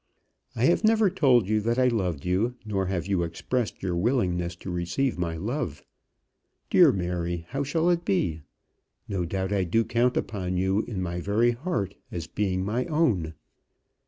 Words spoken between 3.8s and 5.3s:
your willingness to receive